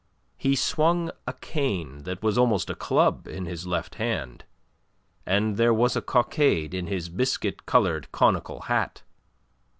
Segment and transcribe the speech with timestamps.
[0.35, 4.45] He swung a cane that was almost a club in his left hand,
[5.27, 9.03] and there was a cockade in his biscuit coloured, conical hat.